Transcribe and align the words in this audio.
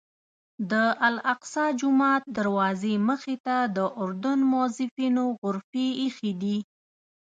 د 0.71 0.73
الاقصی 1.07 1.65
جومات 1.79 2.23
دروازې 2.37 2.93
مخې 3.09 3.35
ته 3.45 3.57
د 3.77 3.79
اردن 4.01 4.39
موظفینو 4.53 5.25
غرفې 5.41 5.87
ایښي 6.01 6.31
دي. 6.41 6.57